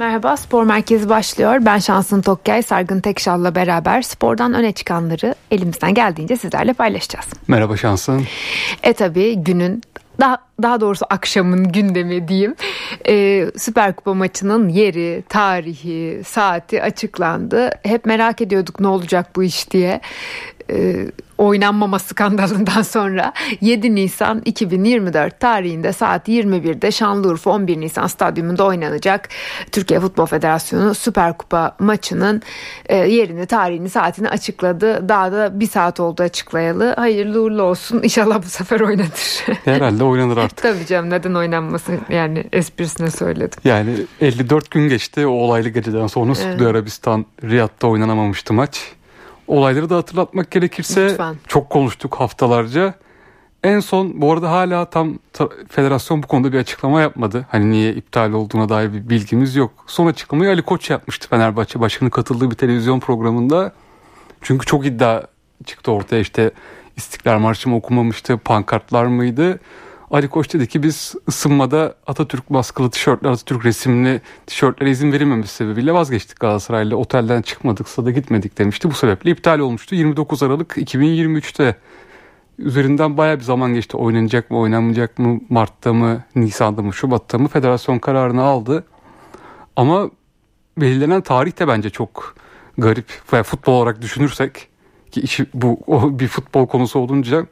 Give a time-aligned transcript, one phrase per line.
[0.00, 1.58] Merhaba, Spor Merkezi başlıyor.
[1.60, 7.26] Ben Şansın Tokkay, Sargın Tekşal'la beraber spordan öne çıkanları elimizden geldiğince sizlerle paylaşacağız.
[7.48, 8.26] Merhaba Şansın.
[8.82, 9.82] E tabi günün
[10.20, 12.54] daha daha doğrusu akşamın gündemi diyeyim.
[13.08, 17.70] Ee, Süper Kupa maçının yeri, tarihi, saati açıklandı.
[17.82, 20.00] Hep merak ediyorduk ne olacak bu iş diye.
[20.70, 21.06] Ee,
[21.40, 29.28] oynanmama skandalından sonra 7 Nisan 2024 tarihinde saat 21'de Şanlıurfa 11 Nisan stadyumunda oynanacak
[29.72, 32.42] Türkiye Futbol Federasyonu Süper Kupa maçının
[32.86, 35.08] e, yerini, tarihini, saatini açıkladı.
[35.08, 36.94] Daha da bir saat oldu açıklayalı.
[36.96, 38.00] Hayırlı uğurlu olsun.
[38.02, 39.44] İnşallah bu sefer oynanır.
[39.64, 40.62] Herhalde oynanır artık.
[40.62, 43.58] Tabii canım neden oynanmasın yani esprisine söyledim.
[43.64, 46.52] Yani 54 gün geçti o olaylı geceden sonra evet.
[46.52, 48.99] Suudi Arabistan Riyad'da oynanamamıştı maç.
[49.50, 51.36] Olayları da hatırlatmak gerekirse Lütfen.
[51.46, 52.94] çok konuştuk haftalarca.
[53.64, 55.18] En son bu arada hala tam
[55.68, 57.46] federasyon bu konuda bir açıklama yapmadı.
[57.50, 59.70] Hani niye iptal olduğuna dair bir bilgimiz yok.
[59.86, 63.72] Son açıklamayı Ali Koç yapmıştı Fenerbahçe başkanı katıldığı bir televizyon programında.
[64.40, 65.22] Çünkü çok iddia
[65.66, 66.50] çıktı ortaya işte
[66.96, 69.60] İstiklal Marşı mı okumamıştı, pankartlar mıydı?
[70.10, 75.92] Ali Koç dedi ki biz ısınmada Atatürk baskılı tişörtler, Atatürk resimli tişörtlere izin verilmemesi sebebiyle
[75.92, 76.96] vazgeçtik Galatasaray'la.
[76.96, 78.90] Otelden çıkmadık, da gitmedik demişti.
[78.90, 79.94] Bu sebeple iptal olmuştu.
[79.94, 81.76] 29 Aralık 2023'te
[82.58, 83.96] üzerinden baya bir zaman geçti.
[83.96, 88.84] Oynanacak mı, oynanmayacak mı, Mart'ta mı, Nisan'da mı, Şubat'ta mı federasyon kararını aldı.
[89.76, 90.10] Ama
[90.78, 92.34] belirlenen tarih de bence çok
[92.78, 93.06] garip.
[93.32, 94.68] Veya futbol olarak düşünürsek
[95.10, 97.46] ki işi, bu o bir futbol konusu olunca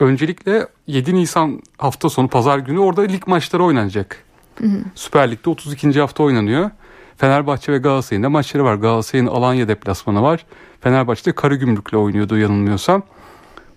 [0.00, 4.24] öncelikle 7 Nisan hafta sonu pazar günü orada lig maçları oynanacak.
[4.58, 4.78] Hı hı.
[4.94, 6.00] Süper Lig'de 32.
[6.00, 6.70] hafta oynanıyor.
[7.16, 8.74] Fenerbahçe ve Galatasaray'ın da maçları var.
[8.74, 10.46] Galatasaray'ın Alanya deplasmanı var.
[10.80, 13.02] Fenerbahçe'de Karagümrük'le oynuyordu yanılmıyorsam.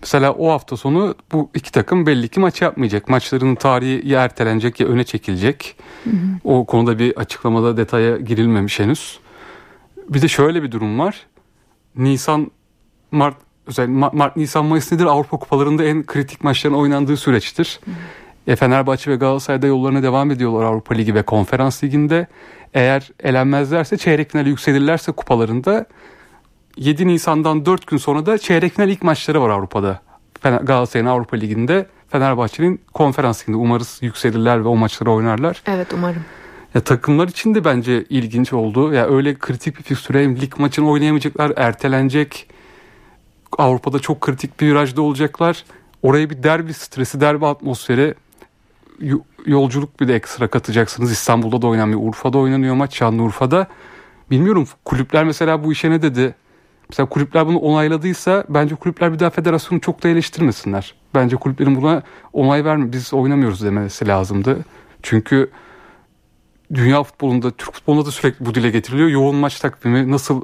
[0.00, 3.08] Mesela o hafta sonu bu iki takım belli ki maç yapmayacak.
[3.08, 5.76] Maçların tarihi ya ertelenecek ya öne çekilecek.
[6.04, 6.14] Hı hı.
[6.44, 9.18] O konuda bir açıklamada detaya girilmemiş henüz.
[10.08, 11.26] Bir de şöyle bir durum var.
[11.96, 12.50] Nisan,
[13.10, 13.36] Mart
[13.70, 15.04] özellikle Mart, Nisan, Mayıs nedir?
[15.04, 17.80] Avrupa kupalarında en kritik maçların oynandığı süreçtir.
[18.46, 22.26] E, Fenerbahçe ve Galatasaray'da yollarına devam ediyorlar Avrupa Ligi ve Konferans Ligi'nde.
[22.74, 25.86] Eğer elenmezlerse çeyrek finale yükselirlerse kupalarında
[26.76, 30.00] 7 Nisan'dan 4 gün sonra da çeyrek final ilk maçları var Avrupa'da.
[30.42, 35.62] Galatasaray'ın Avrupa Ligi'nde Fenerbahçe'nin konferans liginde umarız yükselirler ve o maçları oynarlar.
[35.66, 36.24] Evet umarım.
[36.74, 38.92] Ya takımlar için de bence ilginç oldu.
[38.92, 42.46] Ya öyle kritik bir fikstüre lig maçını oynayamayacaklar, ertelenecek.
[43.58, 45.64] Avrupa'da çok kritik bir virajda olacaklar.
[46.02, 48.14] Oraya bir derbi stresi, derbi atmosferi
[49.46, 51.12] yolculuk bir de ekstra katacaksınız.
[51.12, 52.00] İstanbul'da da oynanmıyor.
[52.02, 52.96] Urfa'da oynanıyor maç.
[52.96, 53.66] Şanlıurfa'da.
[54.30, 56.34] Bilmiyorum kulüpler mesela bu işe ne dedi?
[56.90, 60.94] Mesela kulüpler bunu onayladıysa bence kulüpler bir daha federasyonu çok da eleştirmesinler.
[61.14, 62.02] Bence kulüplerin buna
[62.32, 64.64] onay verme biz oynamıyoruz demesi lazımdı.
[65.02, 65.50] Çünkü
[66.74, 69.08] dünya futbolunda, Türk futbolunda da sürekli bu dile getiriliyor.
[69.08, 70.42] Yoğun maç takvimi nasıl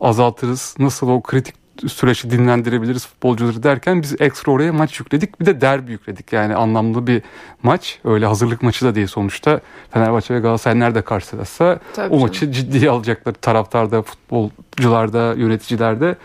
[0.00, 1.54] azaltırız, nasıl o kritik
[1.86, 5.40] süreçte dinlendirebiliriz futbolcuları derken biz ekstra oraya maç yükledik.
[5.40, 6.32] Bir de derbi yükledik.
[6.32, 7.22] Yani anlamlı bir
[7.62, 7.98] maç.
[8.04, 9.60] Öyle hazırlık maçı da değil sonuçta.
[9.90, 12.22] Fenerbahçe ve Galatasaray nerede karşılaşsa Tabii o canım.
[12.22, 13.32] maçı ciddiye alacaklar.
[13.32, 16.16] Taraftarda, futbolcularda, yöneticilerde.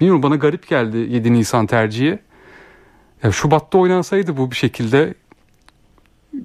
[0.00, 2.18] Bilmiyorum bana garip geldi 7 Nisan tercihi.
[3.22, 5.14] Ya Şubat'ta oynansaydı bu bir şekilde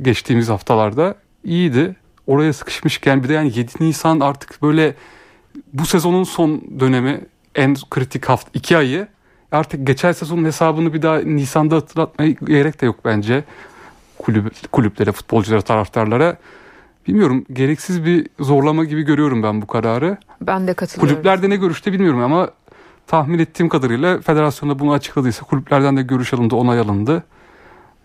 [0.02, 1.96] geçtiğimiz haftalarda iyiydi.
[2.28, 4.96] Oraya sıkışmışken bir de yani 7 Nisan artık böyle
[5.74, 7.22] bu sezonun son dönemi
[7.58, 9.08] en kritik hafta iki ayı
[9.52, 13.44] artık geçen sezonun hesabını bir daha Nisan'da hatırlatmaya gerek de yok bence
[14.18, 16.38] kulüp, kulüplere, futbolculara, taraftarlara.
[17.08, 20.18] Bilmiyorum gereksiz bir zorlama gibi görüyorum ben bu kararı.
[20.42, 21.16] Ben de katılıyorum.
[21.16, 22.50] Kulüplerde ne görüşte bilmiyorum ama
[23.08, 27.24] tahmin ettiğim kadarıyla federasyonda bunu açıkladıysa kulüplerden de görüş alındı, onay alındı.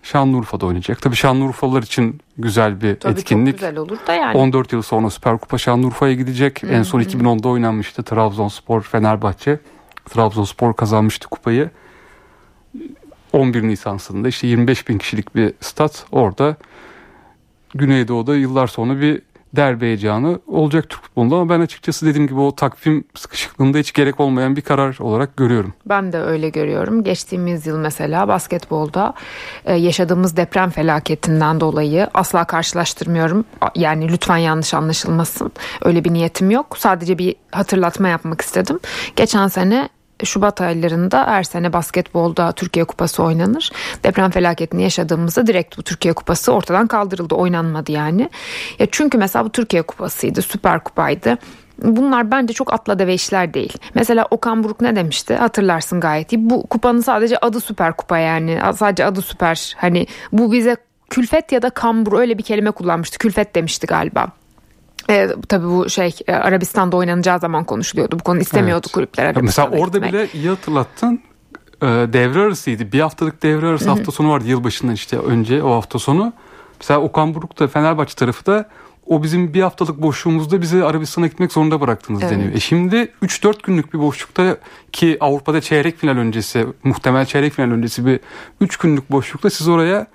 [0.03, 1.03] Şanlıurfa'da oynayacak.
[1.03, 3.53] Tabii Şanlıurfalılar için güzel bir Tabii etkinlik.
[3.53, 4.39] Çok güzel olur da yani.
[4.39, 6.63] 14 yıl sonra Süper Kupa Şanlıurfa'ya gidecek.
[6.63, 6.71] Hı-hı.
[6.71, 9.59] En son 2010'da oynanmıştı Trabzonspor Fenerbahçe.
[10.05, 11.71] Trabzonspor kazanmıştı kupayı.
[13.33, 16.57] 11 Nisan'sında işte 25 bin kişilik bir stat orada
[17.75, 19.23] Güneydoğu'da yıllar sonra bir
[19.57, 24.21] derbi heyecanı olacak Türk futbolunda ama ben açıkçası dediğim gibi o takvim sıkışıklığında hiç gerek
[24.21, 25.75] olmayan bir karar olarak görüyorum.
[25.87, 27.05] Ben de öyle görüyorum.
[27.05, 29.15] Geçtiğimiz yıl mesela basketbolda
[29.65, 33.45] e, yaşadığımız deprem felaketinden dolayı asla karşılaştırmıyorum.
[33.75, 35.53] Yani lütfen yanlış anlaşılmasın.
[35.83, 36.79] Öyle bir niyetim yok.
[36.79, 38.81] Sadece bir hatırlatma yapmak istedim.
[39.17, 39.89] Geçen sene
[40.25, 43.73] Şubat aylarında her sene basketbolda Türkiye Kupası oynanır.
[44.05, 47.35] Deprem felaketini yaşadığımızda direkt bu Türkiye Kupası ortadan kaldırıldı.
[47.35, 48.31] Oynanmadı yani.
[48.79, 51.39] Ya çünkü mesela bu Türkiye Kupası'ydı, Süper Kupa'ydı.
[51.83, 53.73] Bunlar bence çok atla deve işler değil.
[53.95, 55.35] Mesela Okan Buruk ne demişti?
[55.35, 56.51] Hatırlarsın gayet iyi.
[56.51, 58.61] Bu kupanın sadece adı Süper Kupa yani.
[58.77, 59.75] Sadece adı Süper.
[59.79, 60.77] Hani bu bize
[61.11, 63.19] külfet ya da kambur öyle bir kelime kullanmıştı.
[63.19, 64.27] Külfet demişti galiba.
[65.11, 68.19] E, tabii bu şey e, Arabistan'da oynanacağı zaman konuşuluyordu.
[68.19, 68.95] Bu konu istemiyordu evet.
[68.95, 70.13] kulüpler Arabistan'a Mesela orada gitmek.
[70.13, 71.21] bile iyi hatırlattın.
[71.83, 72.93] E, devre arasıydı.
[72.93, 73.95] Bir haftalık devre arası Hı-hı.
[73.95, 76.33] hafta sonu vardı yılbaşından işte önce o hafta sonu.
[76.81, 78.69] Mesela Okan Buruk da Fenerbahçe tarafı da
[79.07, 82.33] o bizim bir haftalık boşluğumuzda bizi Arabistan'a gitmek zorunda bıraktınız evet.
[82.33, 82.55] deniyor.
[82.55, 84.57] E şimdi 3-4 günlük bir boşlukta
[84.93, 88.21] ki Avrupa'da çeyrek final öncesi muhtemel çeyrek final öncesi bir
[88.61, 90.07] 3 günlük boşlukta siz oraya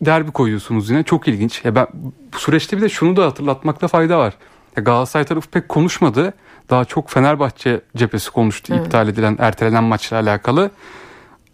[0.00, 1.02] derbi koyuyorsunuz yine.
[1.02, 1.64] Çok ilginç.
[1.64, 1.86] Ya ben
[2.34, 4.34] bu süreçte bir de şunu da hatırlatmakta fayda var.
[4.76, 6.34] Ya Galatasaray tarafı pek konuşmadı.
[6.70, 8.86] Daha çok Fenerbahçe cephesi konuştu evet.
[8.86, 10.70] iptal edilen, ertelenen maçla alakalı.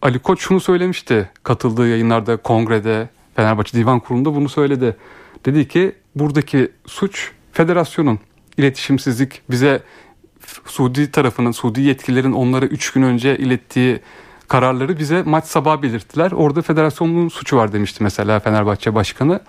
[0.03, 4.97] Ali Koç şunu söylemişti katıldığı yayınlarda, kongrede, Fenerbahçe Divan Kurulu'nda bunu söyledi.
[5.45, 8.19] Dedi ki buradaki suç federasyonun
[8.59, 9.83] iletişimsizlik bize
[10.67, 14.01] Suudi tarafının, Suudi yetkililerin onlara 3 gün önce ilettiği
[14.49, 16.33] kararları bize maç sabahı belirttiler.
[16.33, 19.41] Orada federasyonun suçu var demişti mesela Fenerbahçe Başkanı.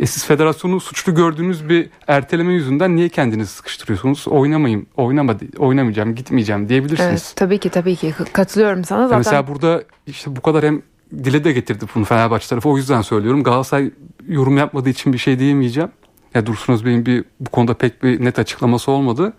[0.00, 4.28] E siz federasyonu suçlu gördüğünüz bir erteleme yüzünden niye kendinizi sıkıştırıyorsunuz?
[4.28, 7.10] Oynamayayım, oynama, oynamayacağım, gitmeyeceğim diyebilirsiniz.
[7.10, 9.18] Evet, tabii ki tabii ki katılıyorum sana zaten.
[9.18, 10.82] Mesela burada işte bu kadar hem
[11.12, 12.68] dile de getirdi bunu Fenerbahçe tarafı.
[12.68, 13.42] O yüzden söylüyorum.
[13.42, 13.90] Galatasaray
[14.28, 15.90] yorum yapmadığı için bir şey diyemeyeceğim.
[16.34, 19.32] Ya Dursun Özbey'in bir bu konuda pek bir net açıklaması olmadı.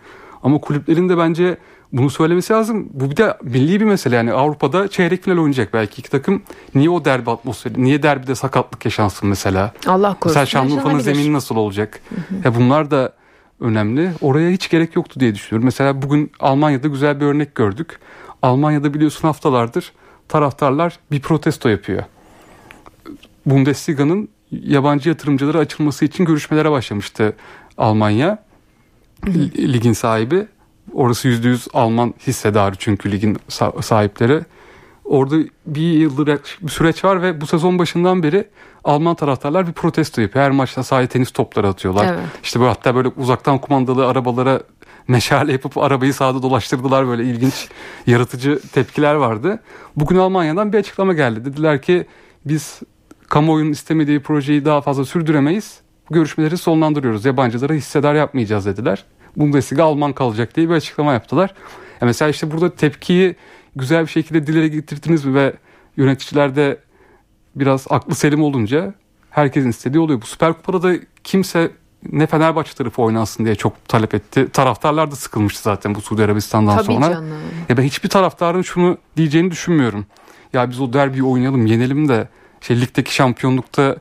[0.44, 1.58] Ama kulüplerin de bence
[1.94, 2.90] bunu söylemesi lazım.
[2.94, 6.42] Bu bir de milli bir mesele yani Avrupa'da çeyrek final oynayacak belki iki takım.
[6.76, 9.74] Niye o derbi atmosferi, niye derbide sakatlık yaşansın mesela?
[9.88, 10.42] Allah korusun.
[10.42, 12.02] Mesela Şanlıurfa'nın zemini nasıl olacak?
[12.10, 12.42] Hı hı.
[12.44, 13.14] Ya bunlar da
[13.60, 14.12] önemli.
[14.22, 15.66] Oraya hiç gerek yoktu diye düşünüyorum.
[15.66, 18.00] Mesela bugün Almanya'da güzel bir örnek gördük.
[18.42, 19.92] Almanya'da biliyorsun haftalardır
[20.32, 22.04] taraftarlar bir protesto yapıyor.
[23.46, 27.36] Bundesliga'nın yabancı yatırımcılara açılması için görüşmelere başlamıştı
[27.78, 28.44] Almanya.
[29.58, 30.48] Ligin sahibi.
[30.94, 33.38] Orası %100 Alman hissedarı çünkü ligin
[33.82, 34.42] sahipleri.
[35.06, 35.36] Orada
[35.66, 38.48] bir yıldır bir süreç var ve bu sezon başından beri
[38.84, 40.46] Alman taraftarlar bir protesto yapıyor.
[40.46, 42.06] Her maçta sahaya tenis topları atıyorlar.
[42.06, 42.20] Evet.
[42.44, 44.62] İşte böyle hatta böyle uzaktan kumandalı arabalara
[45.08, 47.70] meşale yapıp arabayı sahada dolaştırdılar böyle ilginç
[48.08, 49.60] yaratıcı tepkiler vardı.
[49.96, 51.46] Bugün Almanya'dan bir açıklama geldi.
[51.46, 52.06] Dediler ki
[52.46, 52.80] biz
[53.30, 55.80] kamuoyunun istemediği projeyi daha fazla sürdüremeyiz.
[56.10, 57.26] Görüşmeleri sonlandırıyoruz.
[57.26, 59.06] Yabancılara hissedar yapmayacağız dediler.
[59.36, 61.54] Bundesliga Alman kalacak diye bir açıklama yaptılar.
[62.02, 63.36] Ya mesela işte burada tepkiyi
[63.76, 65.54] güzel bir şekilde dile getirdiniz mi ve
[65.98, 66.80] yöneticiler de
[67.56, 68.94] biraz aklı selim olunca
[69.30, 70.22] herkesin istediği oluyor.
[70.22, 70.94] Bu Süper Kupa'da da
[71.24, 71.72] kimse
[72.12, 74.48] ne Fenerbahçe tarafı oynansın diye çok talep etti.
[74.54, 77.10] Taraftarlar da sıkılmıştı zaten bu Suudi Arabistan'dan Tabii sonra.
[77.14, 77.30] Canım.
[77.70, 80.06] Ya ben hiçbir taraftarın şunu diyeceğini düşünmüyorum.
[80.54, 82.28] Ya biz o derbiyi oynayalım, yenelim de
[82.62, 83.98] şey ligdeki şampiyonlukta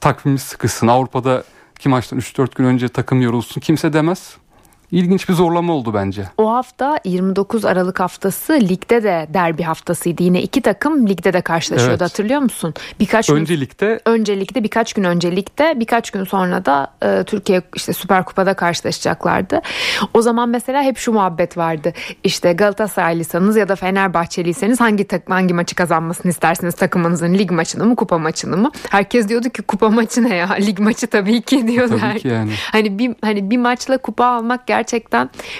[0.00, 0.86] takvimimiz sıkışsın.
[0.86, 1.44] Avrupa'da
[1.78, 3.60] ki maçtan 3-4 gün önce takım yorulsun.
[3.60, 4.36] Kimse demez
[4.90, 6.28] ilginç bir zorlama oldu bence.
[6.38, 10.22] O hafta 29 Aralık haftası ligde de derbi haftasıydı.
[10.22, 12.10] Yine iki takım ligde de karşılaşıyordu evet.
[12.10, 12.74] hatırlıyor musun?
[13.00, 18.24] Birkaç öncelikte gün, öncelikte birkaç gün öncelikte birkaç gün sonra da e, Türkiye işte Süper
[18.24, 19.60] Kupa'da karşılaşacaklardı.
[20.14, 21.92] O zaman mesela hep şu muhabbet vardı.
[22.24, 27.96] İşte Galatasaraylıysanız ya da Fenerbahçeliyseniz hangi takım hangi maçı kazanmasını istersiniz takımınızın lig maçını mı
[27.96, 28.70] kupa maçını mı?
[28.90, 30.48] Herkes diyordu ki kupa maçı ne ya?
[30.66, 31.98] Lig maçı tabii ki diyorlar.
[32.00, 32.52] Tabii ki yani.
[32.72, 34.85] Hani bir hani bir maçla kupa almak gerçekten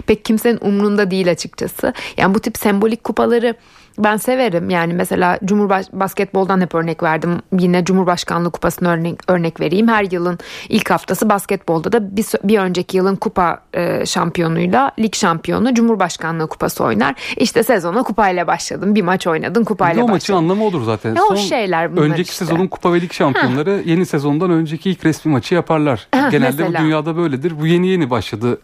[0.07, 1.93] pek kimsenin umrunda değil açıkçası.
[2.17, 3.55] Yani bu tip sembolik kupaları
[3.99, 4.71] ben severim.
[4.71, 7.39] Yani mesela Cumhurbaş basketboldan hep örnek verdim.
[7.59, 9.89] Yine Cumhurbaşkanlığı kupasını örnek, örnek vereyim.
[9.89, 10.39] Her yılın
[10.69, 16.85] ilk haftası basketbolda da bir, bir önceki yılın kupa e, şampiyonuyla lig şampiyonu Cumhurbaşkanlığı kupası
[16.85, 17.15] oynar.
[17.37, 18.95] İşte sezona kupayla başladım.
[18.95, 20.13] Bir maç oynadın kupayla başladın.
[20.13, 21.15] O maçın anlamı olur zaten.
[21.15, 22.45] Ya Son, o şeyler bunlar Önceki işte.
[22.45, 23.81] sezonun kupa ve lig şampiyonları ha.
[23.85, 26.09] yeni sezondan önceki ilk resmi maçı yaparlar.
[26.13, 26.81] Ha, Genelde mesela.
[26.81, 27.61] bu dünyada böyledir.
[27.61, 28.59] Bu yeni yeni başladı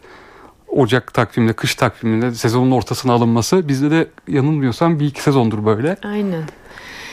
[0.73, 5.97] Ocak takviminde, kış takviminde sezonun ortasına alınması bizde de yanılmıyorsam bir iki sezondur böyle.
[6.05, 6.43] Aynen.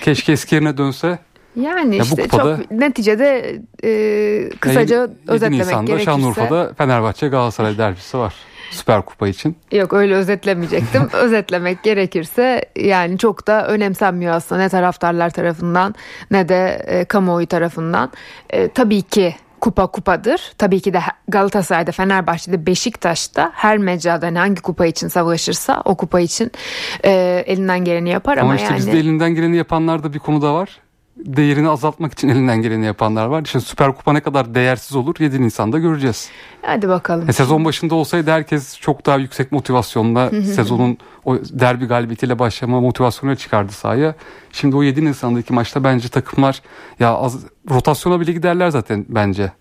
[0.01, 1.19] Keşke eski yerine dönse.
[1.55, 6.11] Yani ya işte kupada, çok neticede e, kısaca yani, özetlemek Nisan'da gerekirse.
[6.11, 8.33] Şanlıurfa'da Fenerbahçe Galatasaray derbisi var.
[8.71, 9.57] Süper Kupa için.
[9.71, 11.09] Yok öyle özetlemeyecektim.
[11.13, 15.95] Özetlemek gerekirse yani çok da önemsenmiyor aslında ne taraftarlar tarafından
[16.31, 18.11] ne de e, kamuoyu tarafından.
[18.49, 20.41] E, tabii ki kupa kupadır.
[20.57, 26.19] Tabii ki de Galatasaray'da, Fenerbahçe'de, Beşiktaş'ta her mecrada hani hangi kupa için savaşırsa o kupa
[26.19, 26.51] için
[27.05, 28.77] e, elinden geleni yapar ama, ama işte yani...
[28.77, 30.79] bizde elinden geleni yapanlar da bir konuda var.
[31.25, 33.45] Değerini azaltmak için elinden geleni yapanlar var.
[33.45, 36.29] Şimdi Süper Kupa ne kadar değersiz olur 7 Nisan'da göreceğiz.
[36.61, 37.29] Hadi bakalım.
[37.29, 43.35] E, sezon başında olsaydı herkes çok daha yüksek motivasyonla sezonun o derbi galibiyetiyle başlama motivasyonuyla
[43.35, 44.15] çıkardı sahaya.
[44.51, 46.61] Şimdi o 7 Nisan'daki maçta bence takımlar
[46.99, 49.51] ya az rotasyona bile giderler zaten bence.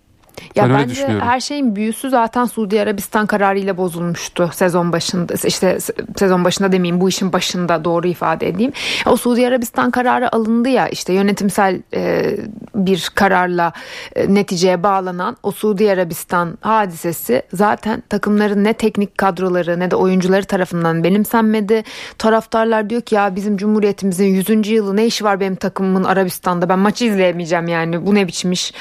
[0.54, 5.34] Ya ben bence her şeyin büyüsü zaten Suudi Arabistan kararıyla bozulmuştu sezon başında.
[5.46, 5.78] işte
[6.16, 8.72] sezon başında demeyeyim bu işin başında doğru ifade edeyim.
[9.06, 12.36] O Suudi Arabistan kararı alındı ya işte yönetimsel e,
[12.74, 13.72] bir kararla
[14.16, 20.44] e, neticeye bağlanan o Suudi Arabistan hadisesi zaten takımların ne teknik kadroları ne de oyuncuları
[20.44, 21.82] tarafından benimsenmedi.
[22.18, 24.68] Taraftarlar diyor ki ya bizim cumhuriyetimizin 100.
[24.68, 28.72] yılı ne işi var benim takımımın Arabistan'da ben maçı izleyemeyeceğim yani bu ne biçim iş.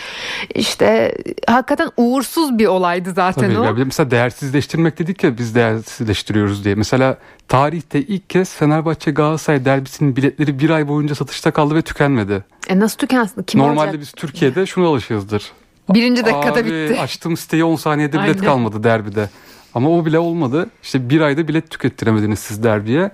[0.55, 1.13] İşte
[1.51, 3.63] hakikaten uğursuz bir olaydı zaten Tabii, o.
[3.63, 6.75] Ya mesela değersizleştirmek dedik ya biz değersizleştiriyoruz diye.
[6.75, 12.43] Mesela tarihte ilk kez Fenerbahçe Galatasaray derbisinin biletleri bir ay boyunca satışta kaldı ve tükenmedi.
[12.69, 13.43] E nasıl tükensin?
[13.43, 14.01] Kim Normalde olacak?
[14.01, 15.51] biz Türkiye'de şunu alışığızdır.
[15.89, 16.99] Birinci dakikada Abi, bitti.
[16.99, 18.43] Açtım siteyi 10 saniyede bilet Aynen.
[18.43, 19.29] kalmadı derbide.
[19.73, 20.69] Ama o bile olmadı.
[20.83, 23.11] İşte bir ayda bilet tükettiremediniz siz derbiye.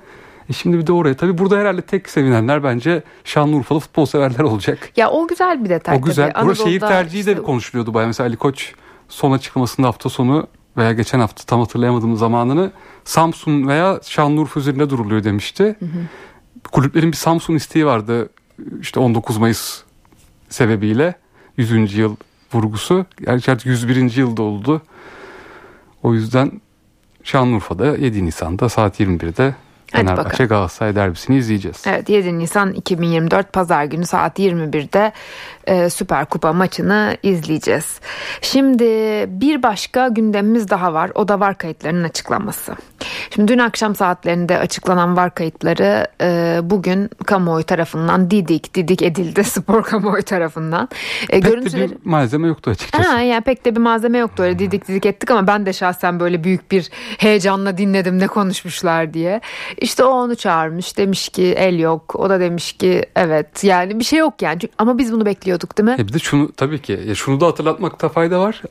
[0.49, 1.15] E şimdi bir de oraya.
[1.15, 4.91] Tabii burada herhalde tek sevinenler bence Şanlıurfalı futbol severler olacak.
[4.95, 5.97] Ya o güzel bir detay.
[5.97, 6.33] O güzel.
[6.33, 6.45] Tabii.
[6.45, 7.37] Burada şehir tercihi işte...
[7.37, 8.07] de konuşuluyordu bayağı.
[8.07, 8.73] Mesela Ali Koç
[9.09, 10.47] son açıklamasında hafta sonu
[10.77, 12.71] veya geçen hafta tam hatırlayamadığım zamanını
[13.03, 15.75] Samsun veya Şanlıurfa üzerinde duruluyor demişti.
[15.79, 15.99] Hı hı.
[16.71, 18.29] Kulüplerin bir Samsun isteği vardı.
[18.81, 19.83] İşte 19 Mayıs
[20.49, 21.15] sebebiyle
[21.57, 21.95] 100.
[21.95, 22.15] yıl
[22.53, 23.05] vurgusu.
[23.25, 24.15] Gerçi artık 101.
[24.15, 24.81] yılda oldu.
[26.03, 26.51] O yüzden
[27.23, 29.55] Şanlıurfa'da 7 Nisan'da saat 21'de
[29.93, 31.83] Fenerbahçe Galatasaray derbisini izleyeceğiz.
[31.87, 35.13] Evet 7 Nisan 2024 Pazar günü saat 21'de
[35.67, 37.99] e, Süper Kupa maçını izleyeceğiz.
[38.41, 38.83] Şimdi
[39.27, 41.11] bir başka gündemimiz daha var.
[41.15, 42.75] O da var kayıtlarının açıklanması.
[43.29, 49.83] Şimdi dün akşam saatlerinde açıklanan var kayıtları e, bugün kamuoyu tarafından didik didik edildi spor
[49.83, 50.89] kamuoyu tarafından.
[51.29, 51.89] E, pek görüntüleri...
[51.89, 53.09] de bir malzeme yoktu açıkçası.
[53.09, 56.19] Ha, yani pek de bir malzeme yoktu öyle didik didik ettik ama ben de şahsen
[56.19, 59.41] böyle büyük bir heyecanla dinledim ne konuşmuşlar diye.
[59.77, 64.03] İşte o onu çağırmış demiş ki el yok o da demiş ki evet yani bir
[64.03, 65.95] şey yok yani ama biz bunu bekliyorduk değil mi?
[65.99, 68.61] E bir de şunu tabii ki ya şunu da hatırlatmakta fayda var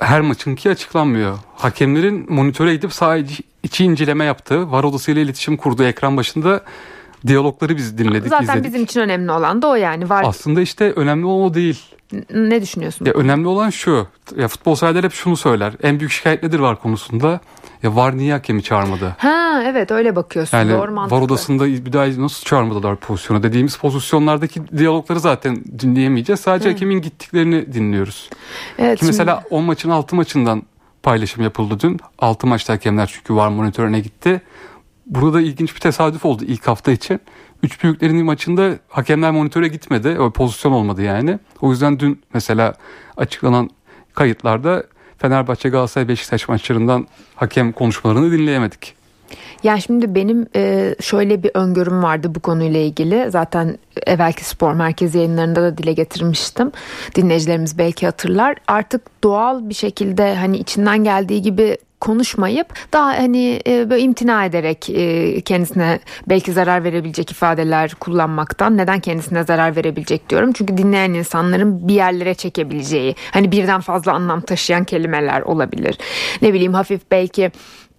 [0.00, 1.38] her maçınki açıklanmıyor.
[1.56, 6.64] Hakemlerin monitöre gidip sadece içi inceleme yaptığı, var odasıyla iletişim kurduğu ekran başında
[7.26, 8.64] diyalogları biz dinledik, Zaten izledik.
[8.64, 10.08] bizim için önemli olan da o yani.
[10.08, 10.24] Var...
[10.26, 11.82] Aslında işte önemli olan o değil.
[12.34, 13.04] Ne düşünüyorsun?
[13.04, 14.06] Ya önemli olan şu.
[14.36, 15.72] Ya futbol severler hep şunu söyler.
[15.82, 17.40] En büyük şikayet nedir var konusunda?
[17.82, 19.16] Ya var niye hakemi çağırmadı?
[19.18, 20.58] Ha evet öyle bakıyorsun.
[20.58, 21.16] Yani Doğru mantıklı.
[21.16, 26.40] var odasında bir daha nasıl çağırmadılar pozisyona dediğimiz pozisyonlardaki diyalogları zaten dinleyemeyeceğiz.
[26.40, 26.72] Sadece Hı.
[26.72, 28.30] hakemin gittiklerini dinliyoruz.
[28.78, 29.10] Evet, Ki şimdi...
[29.10, 30.62] mesela 10 maçın 6 maçından
[31.02, 32.00] paylaşım yapıldı dün.
[32.18, 34.42] 6 maçta hakemler çünkü var monitörüne gitti.
[35.08, 37.20] Burada da ilginç bir tesadüf oldu ilk hafta için.
[37.62, 40.20] Üç büyüklerin maçında hakemler monitöre gitmedi.
[40.20, 41.38] O pozisyon olmadı yani.
[41.60, 42.74] O yüzden dün mesela
[43.16, 43.70] açıklanan
[44.14, 44.84] kayıtlarda
[45.18, 48.94] Fenerbahçe Galatasaray Beşiktaş maçlarından hakem konuşmalarını dinleyemedik.
[49.62, 53.30] Yani şimdi benim e, şöyle bir öngörüm vardı bu konuyla ilgili.
[53.30, 56.72] Zaten evvelki spor merkezi yayınlarında da dile getirmiştim.
[57.14, 58.56] Dinleyicilerimiz belki hatırlar.
[58.66, 64.90] Artık doğal bir şekilde hani içinden geldiği gibi konuşmayıp daha hani e, böyle imtina ederek
[64.90, 70.52] e, kendisine belki zarar verebilecek ifadeler kullanmaktan neden kendisine zarar verebilecek diyorum.
[70.52, 75.98] Çünkü dinleyen insanların bir yerlere çekebileceği hani birden fazla anlam taşıyan kelimeler olabilir.
[76.42, 77.50] Ne bileyim hafif belki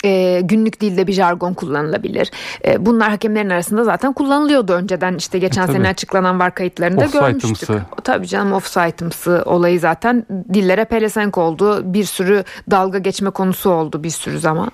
[0.05, 2.31] e, günlük dilde bir jargon kullanılabilir.
[2.65, 7.69] E, bunlar hakemlerin arasında zaten kullanılıyordu önceden işte geçen e, sene açıklanan var kayıtlarında görmüştük.
[8.03, 11.93] Tabii canım offside'ımsı olayı zaten dillere pelesenk oldu.
[11.93, 14.71] Bir sürü dalga geçme konusu oldu bir sürü zaman.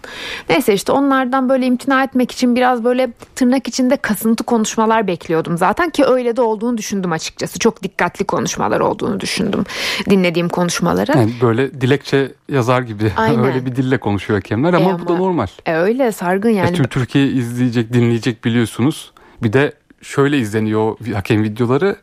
[0.50, 5.90] Neyse işte onlardan böyle imtina etmek için biraz böyle tırnak içinde kasıntı konuşmalar bekliyordum zaten
[5.90, 7.60] ki öyle de olduğunu düşündüm açıkçası.
[7.60, 9.64] Çok dikkatli konuşmalar olduğunu düşündüm
[10.10, 11.12] dinlediğim konuşmaları.
[11.18, 13.46] Yani böyle dilekçe yazar gibi Aynen.
[13.46, 15.48] öyle bir dille konuşuyor hakemler ama, e ama bu da normal.
[15.66, 16.70] E öyle sargın yani.
[16.70, 19.12] E tüm Türkiye izleyecek, dinleyecek biliyorsunuz.
[19.44, 21.96] Bir de şöyle izleniyor hakem videoları.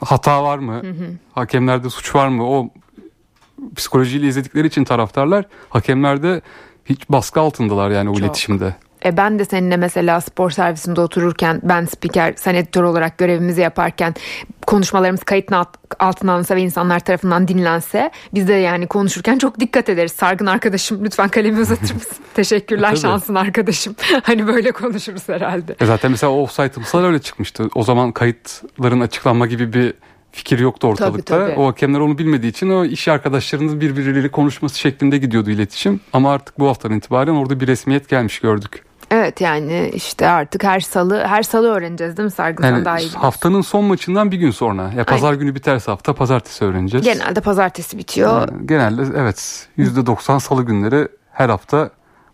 [0.00, 0.72] Hata var mı?
[0.82, 1.12] Hı hı.
[1.32, 2.46] Hakemlerde suç var mı?
[2.48, 2.70] O
[3.76, 6.40] psikolojiyle izledikleri için taraftarlar hakemlerde
[6.84, 8.22] hiç baskı altındalar yani o Çok.
[8.22, 8.74] iletişimde.
[9.04, 14.14] E ben de seninle mesela spor servisinde otururken ben spiker sen editör olarak görevimizi yaparken
[14.66, 15.66] konuşmalarımız kayıtın
[15.98, 20.12] altına alınsa ve insanlar tarafından dinlense biz de yani konuşurken çok dikkat ederiz.
[20.12, 22.24] Sargın arkadaşım lütfen kalemi uzatır mısın?
[22.34, 23.96] Teşekkürler şansın arkadaşım.
[24.22, 25.76] hani böyle konuşuruz herhalde.
[25.80, 27.68] E zaten mesela offside öyle çıkmıştı.
[27.74, 29.94] O zaman kayıtların açıklanma gibi bir
[30.32, 31.38] fikir yoktu ortalıkta.
[31.38, 31.60] Tabii, tabii.
[31.60, 36.00] O hakemler onu bilmediği için o iş arkadaşlarının birbirleriyle konuşması şeklinde gidiyordu iletişim.
[36.12, 38.89] Ama artık bu haftadan itibaren orada bir resmiyet gelmiş gördük.
[39.10, 43.10] Evet yani işte artık her salı her salı öğreneceğiz değil mi Sargın yani daha iyi
[43.10, 44.90] Haftanın son maçından bir gün sonra.
[44.96, 45.40] Ya pazar Aynen.
[45.40, 47.06] günü biterse hafta pazartesi öğreneceğiz.
[47.06, 48.40] Genelde pazartesi bitiyor.
[48.40, 51.90] Yani genelde evet %90 salı günleri her hafta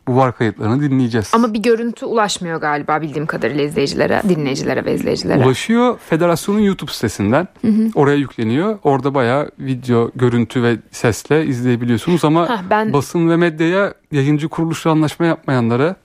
[0.08, 1.30] bu var kayıtlarını dinleyeceğiz.
[1.34, 5.44] Ama bir görüntü ulaşmıyor galiba bildiğim kadarıyla izleyicilere, dinleyicilere ve izleyicilere.
[5.44, 7.48] Ulaşıyor federasyonun YouTube sitesinden.
[7.62, 7.90] Hı hı.
[7.94, 8.78] Oraya yükleniyor.
[8.82, 12.92] Orada bayağı video, görüntü ve sesle izleyebiliyorsunuz ama Heh, ben...
[12.92, 15.96] basın ve medyaya yayıncı kuruluşla anlaşma yapmayanlara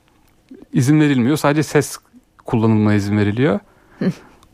[0.74, 1.38] izin verilmiyor.
[1.38, 1.98] Sadece ses
[2.46, 3.60] kullanılmaya izin veriliyor.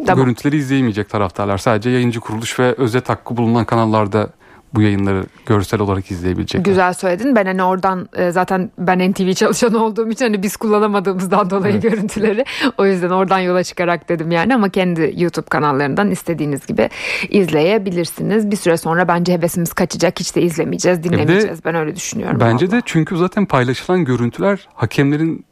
[0.06, 0.26] Tamam.
[0.26, 1.58] Görüntüleri izleyemeyecek taraftarlar.
[1.58, 4.30] Sadece yayıncı kuruluş ve özet hakkı bulunan kanallarda
[4.74, 6.66] bu yayınları görsel olarak izleyebilecekler.
[6.66, 7.36] Güzel söyledin.
[7.36, 11.84] Ben hani oradan e, zaten ben NTV çalışanı olduğum için hani biz kullanamadığımızdan dolayı evet.
[11.84, 12.46] görüntüleri.
[12.78, 16.90] O yüzden oradan yola çıkarak dedim yani ama kendi YouTube kanallarından istediğiniz gibi
[17.30, 18.52] izleyebilirsiniz.
[18.52, 20.20] Bir süre sonra bence hevesimiz kaçacak.
[20.20, 21.60] Hiç de izlemeyeceğiz, dinlemeyeceğiz.
[21.60, 22.40] De, ben öyle düşünüyorum.
[22.40, 22.78] Bence vallahi.
[22.78, 25.46] de çünkü zaten paylaşılan görüntüler hakemlerin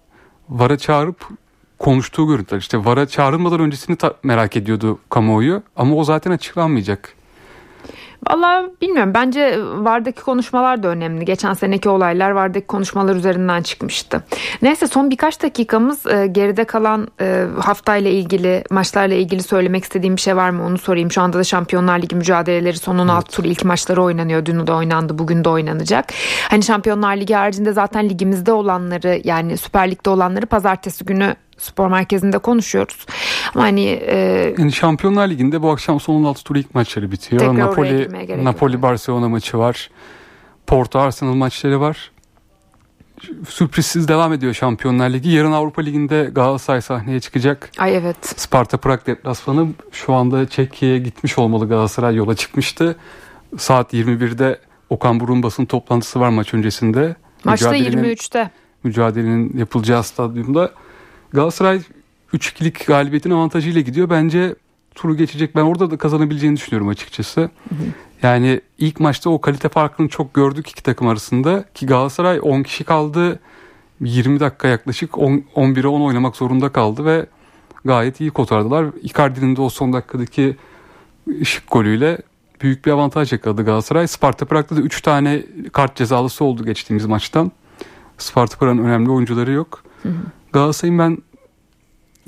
[0.50, 1.28] VAR'a çağırıp
[1.80, 2.60] konuştuğu görüntüler.
[2.60, 7.16] İşte VAR'a çağrılmadan öncesini merak ediyordu kamuoyu ama o zaten açıklanmayacak.
[8.30, 9.14] Valla bilmiyorum.
[9.14, 11.26] Bence Vardaki konuşmalar da önemli.
[11.26, 14.24] Geçen seneki olaylar Vardaki konuşmalar üzerinden çıkmıştı.
[14.62, 20.22] Neyse son birkaç dakikamız e, geride kalan e, haftayla ilgili maçlarla ilgili söylemek istediğim bir
[20.22, 21.12] şey var mı onu sorayım.
[21.12, 23.18] Şu anda da Şampiyonlar Ligi mücadeleleri sonun evet.
[23.18, 24.46] alt tur ilk maçları oynanıyor.
[24.46, 25.20] Dün de oynandı.
[25.20, 26.06] Bugün de oynanacak.
[26.50, 32.38] Hani Şampiyonlar Ligi haricinde zaten ligimizde olanları yani Süper Lig'de olanları pazartesi günü spor merkezinde
[32.38, 33.06] konuşuyoruz.
[33.56, 34.16] Ama hani e,
[34.58, 37.58] yani Şampiyonlar Ligi'nde bu akşam son 16 tur ilk maçları bitiyor.
[37.60, 39.90] Napoli Napoli Barcelona maçı var.
[40.68, 42.12] Porto Arsenal maçları var.
[43.50, 45.30] Sürprizsiz devam ediyor Şampiyonlar Ligi.
[45.30, 47.72] Yarın Avrupa Ligi'nde Galatasaray sahneye çıkacak.
[47.78, 48.18] Ay evet.
[48.22, 52.96] Sparta Prag deplasmanı şu anda Çekya'ya gitmiş olmalı Galatasaray yola çıkmıştı.
[53.58, 54.60] Saat 21'de
[54.90, 57.16] Okan Burun basın toplantısı var maç öncesinde.
[57.44, 58.50] Maçta 23'te.
[58.84, 60.72] Mücadelenin yapılacağı stadyumda.
[61.36, 61.82] Galatasaray
[62.34, 64.10] 3-2'lik galibiyetin avantajıyla gidiyor.
[64.10, 64.56] Bence
[64.96, 65.56] turu geçecek.
[65.56, 67.42] Ben orada da kazanabileceğini düşünüyorum açıkçası.
[67.42, 67.84] Hı hı.
[68.24, 71.66] Yani ilk maçta o kalite farkını çok gördük iki takım arasında.
[71.74, 73.40] Ki Galatasaray 10 kişi kaldı.
[74.02, 77.26] 20 dakika yaklaşık 10, 11'e 10 oynamak zorunda kaldı ve
[77.86, 78.86] gayet iyi kotardılar.
[79.02, 80.56] Icardi'nin de o son dakikadaki
[81.42, 82.18] ışık golüyle
[82.62, 84.08] büyük bir avantaj yakaladı Galatasaray.
[84.08, 87.52] Sparta Prag'da da 3 tane kart cezalısı oldu geçtiğimiz maçtan.
[88.18, 89.84] Sparta Prag'ın önemli oyuncuları yok.
[90.04, 90.14] Hı hı.
[90.56, 91.18] Galatasaray'ın ben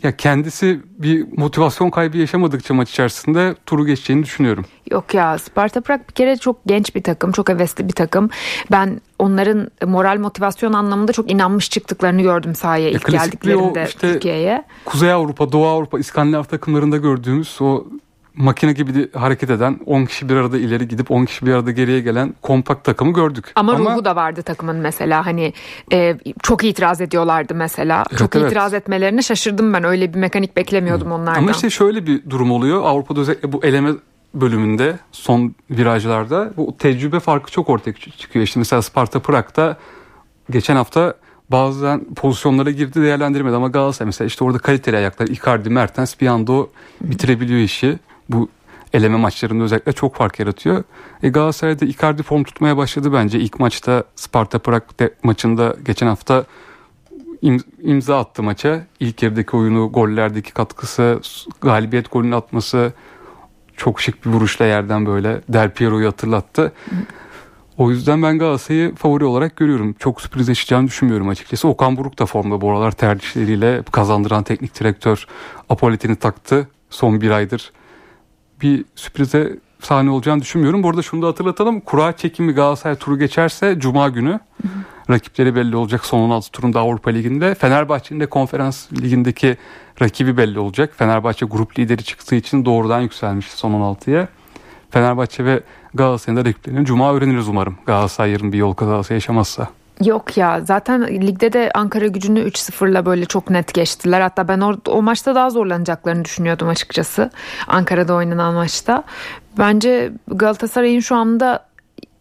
[0.03, 4.65] ya kendisi bir motivasyon kaybı yaşamadıkça maç içerisinde turu geçeceğini düşünüyorum.
[4.91, 8.29] Yok ya Sparta Prag bir kere çok genç bir takım, çok hevesli bir takım.
[8.71, 14.63] Ben onların moral motivasyon anlamında çok inanmış çıktıklarını gördüm sahaya ilk geldiklerinde işte Türkiye'ye.
[14.85, 17.87] Kuzey Avrupa, Doğu Avrupa, İskandinav takımlarında gördüğümüz o
[18.37, 21.99] makine gibi hareket eden 10 kişi bir arada ileri gidip 10 kişi bir arada geriye
[21.99, 23.51] gelen kompakt takımı gördük.
[23.55, 25.53] Ama, Ama ruhu da vardı takımın mesela hani
[25.93, 28.03] e, çok itiraz ediyorlardı mesela.
[28.09, 28.47] Evet, çok evet.
[28.47, 31.41] itiraz etmelerine şaşırdım ben öyle bir mekanik beklemiyordum onlardan.
[31.41, 33.91] Ama işte şöyle bir durum oluyor Avrupa'da özellikle bu eleme
[34.33, 38.43] bölümünde son virajlarda bu tecrübe farkı çok ortaya çıkıyor.
[38.43, 39.77] İşte mesela Sparta Prag'da
[40.49, 41.13] geçen hafta
[41.51, 46.51] bazen pozisyonlara girdi değerlendirmedi ama Galatasaray mesela işte orada kaliteli ayaklar Icardi, Mertens bir anda
[46.51, 46.69] o
[47.01, 48.49] bitirebiliyor işi bu
[48.93, 50.83] eleme maçlarında özellikle çok fark yaratıyor.
[51.23, 53.39] E Galatasaray'da Icardi form tutmaya başladı bence.
[53.39, 54.83] İlk maçta Sparta Prag
[55.23, 56.45] maçında geçen hafta
[57.81, 58.85] imza attı maça.
[58.99, 61.21] İlk yarıdaki oyunu, gollerdeki katkısı,
[61.61, 62.93] galibiyet golünü atması
[63.77, 66.73] çok şık bir vuruşla yerden böyle Del Piero'yu hatırlattı.
[67.77, 69.93] O yüzden ben Galatasaray'ı favori olarak görüyorum.
[69.99, 71.67] Çok sürpriz yaşayacağını düşünmüyorum açıkçası.
[71.67, 75.27] Okan Buruk da formda bu aralar tercihleriyle kazandıran teknik direktör
[75.69, 76.67] Apolet'ini taktı.
[76.89, 77.71] Son bir aydır
[78.61, 80.83] bir sürprize sahne olacağını düşünmüyorum.
[80.83, 81.79] Bu arada şunu da hatırlatalım.
[81.79, 85.13] Kura çekimi Galatasaray turu geçerse Cuma günü hı hı.
[85.13, 87.55] rakipleri belli olacak son 16 turunda Avrupa Ligi'nde.
[87.55, 89.57] Fenerbahçe'nin de konferans ligindeki
[90.01, 90.93] rakibi belli olacak.
[90.97, 94.27] Fenerbahçe grup lideri çıktığı için doğrudan yükselmiş son 16'ya.
[94.91, 97.77] Fenerbahçe ve Galatasaray'ın da rakiplerini Cuma öğreniriz umarım.
[97.85, 99.67] Galatasaray yarın bir yol kazası yaşamazsa.
[100.05, 104.21] Yok ya zaten ligde de Ankara gücünü 3-0'la böyle çok net geçtiler.
[104.21, 107.31] Hatta ben o, o maçta daha zorlanacaklarını düşünüyordum açıkçası.
[107.67, 109.03] Ankara'da oynanan maçta.
[109.57, 111.65] Bence Galatasaray'ın şu anda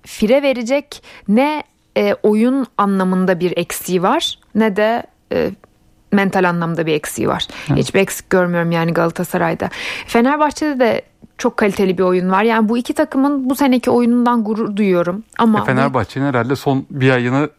[0.02, 1.62] fire verecek ne
[1.96, 5.50] e, oyun anlamında bir eksiği var ne de e,
[6.12, 7.46] mental anlamda bir eksiği var.
[7.68, 7.78] Evet.
[7.78, 9.70] Hiçbir eksik görmüyorum yani Galatasaray'da.
[10.06, 11.02] Fenerbahçe'de de
[11.38, 12.42] çok kaliteli bir oyun var.
[12.42, 15.24] Yani bu iki takımın bu seneki oyunundan gurur duyuyorum.
[15.38, 17.50] Ama e Fenerbahçe'nin herhalde son bir ayını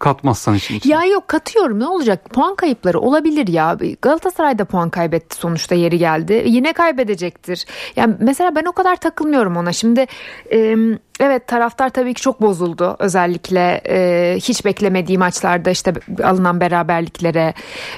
[0.00, 0.78] katmazsan içine.
[0.84, 1.80] Ya yok katıyorum.
[1.80, 2.30] Ne olacak?
[2.30, 3.78] Puan kayıpları olabilir ya.
[4.02, 5.36] Galatasaray da puan kaybetti.
[5.36, 6.44] Sonuçta yeri geldi.
[6.46, 7.64] Yine kaybedecektir.
[7.96, 9.72] Yani mesela ben o kadar takılmıyorum ona.
[9.72, 10.06] Şimdi
[10.52, 10.76] e,
[11.20, 12.96] Evet taraftar tabii ki çok bozuldu.
[12.98, 15.92] Özellikle e, hiç beklemediği maçlarda işte
[16.24, 17.54] alınan beraberliklere.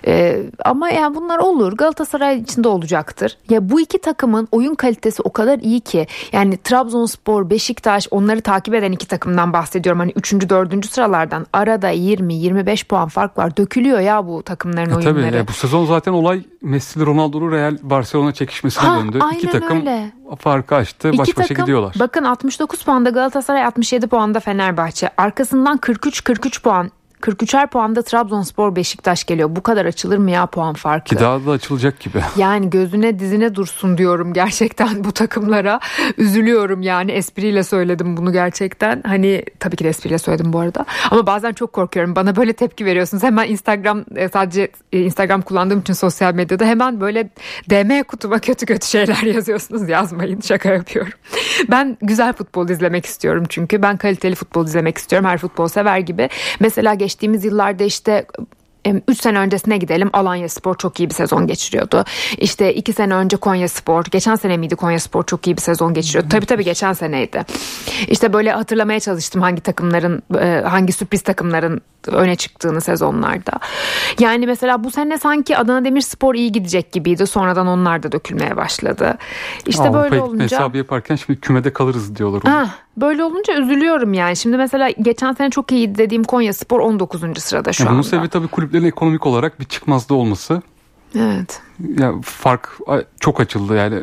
[0.06, 1.72] E, ama yani bunlar olur.
[1.72, 3.38] Galatasaray içinde olacaktır.
[3.50, 6.06] Ya bu iki takımın oyun kalitesi o kadar iyi ki.
[6.32, 10.00] Yani Trabzonspor, Beşiktaş onları takip eden iki takımdan bahsediyorum.
[10.00, 10.32] Hani 3.
[10.32, 10.86] 4.
[10.86, 13.56] sıralardan arada 20-25 puan fark var.
[13.56, 15.22] Dökülüyor ya bu takımların e, oyunları.
[15.26, 19.18] Tabii ya bu sezon zaten olay Messi Ronaldo'lu Real Barcelona çekişmesine ha, döndü.
[19.36, 20.12] İki takım öyle.
[20.38, 21.08] Farkı açtı.
[21.08, 21.94] İki baş başa takım, gidiyorlar.
[21.98, 25.10] Bakın 69 puanda Galatasaray 67 puanda Fenerbahçe.
[25.16, 26.90] Arkasından 43-43 puan
[27.22, 29.56] 43'er puanda Trabzonspor Beşiktaş geliyor.
[29.56, 31.16] Bu kadar açılır mı ya puan farkı?
[31.16, 32.20] Ki daha da açılacak gibi.
[32.36, 35.80] Yani gözüne dizine dursun diyorum gerçekten bu takımlara.
[36.18, 39.02] Üzülüyorum yani espriyle söyledim bunu gerçekten.
[39.06, 40.84] Hani tabii ki de espriyle söyledim bu arada.
[41.10, 42.16] Ama bazen çok korkuyorum.
[42.16, 43.22] Bana böyle tepki veriyorsunuz.
[43.22, 47.30] Hemen Instagram e, sadece e, Instagram kullandığım için sosyal medyada hemen böyle
[47.70, 49.88] DM kutuma kötü kötü şeyler yazıyorsunuz.
[49.88, 51.12] Yazmayın şaka yapıyorum.
[51.70, 53.82] Ben güzel futbol izlemek istiyorum çünkü.
[53.82, 55.28] Ben kaliteli futbol izlemek istiyorum.
[55.28, 56.28] Her futbol sever gibi.
[56.60, 58.26] Mesela geçtiğimiz yıllarda işte
[59.08, 62.04] 3 sene öncesine gidelim Alanya Spor çok iyi bir sezon geçiriyordu.
[62.38, 65.94] İşte 2 sene önce Konya Spor, geçen sene miydi Konya Spor çok iyi bir sezon
[65.94, 66.28] geçiriyordu.
[66.28, 67.44] Tabii tabii geçen seneydi.
[68.08, 73.52] İşte böyle hatırlamaya çalıştım hangi takımların, e, hangi sürpriz takımların öne çıktığını sezonlarda.
[74.18, 77.26] Yani mesela bu sene sanki Adana Demirspor iyi gidecek gibiydi.
[77.26, 79.18] Sonradan onlar da dökülmeye başladı.
[79.66, 82.42] İşte Avrupa böyle olunca hesabı yaparken şimdi kümede kalırız diyorlar.
[82.46, 84.36] Ah, böyle olunca üzülüyorum yani.
[84.36, 87.20] Şimdi mesela geçen sene çok iyi dediğim Konya Spor 19.
[87.38, 87.98] sırada şu yani anda.
[87.98, 90.62] Bunun sebebi tabii kulüplerin ekonomik olarak bir çıkmazda olması.
[91.14, 91.62] Evet.
[91.98, 92.78] Yani fark
[93.20, 94.02] çok açıldı yani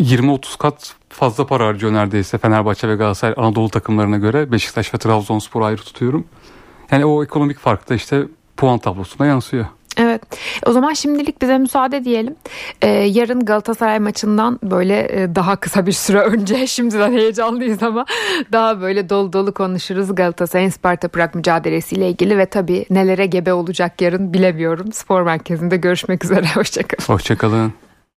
[0.00, 4.52] 20-30 kat fazla para harcıyor neredeyse Fenerbahçe ve Galatasaray Anadolu takımlarına göre.
[4.52, 6.24] Beşiktaş ve Trabzonspor ayrı tutuyorum.
[6.90, 8.24] Yani o ekonomik fark da işte
[8.56, 9.66] puan tablosuna yansıyor.
[9.96, 10.22] Evet.
[10.66, 12.36] O zaman şimdilik bize müsaade diyelim.
[12.82, 18.04] Ee, yarın Galatasaray maçından böyle e, daha kısa bir süre önce şimdiden heyecanlıyız ama
[18.52, 24.00] daha böyle dolu dolu konuşuruz Galatasaray'ın Sparta Prag mücadelesiyle ilgili ve tabii nelere gebe olacak
[24.00, 24.92] yarın bilemiyorum.
[24.92, 26.46] Spor merkezinde görüşmek üzere.
[26.54, 27.14] Hoşçakalın.
[27.14, 27.72] Hoşçakalın.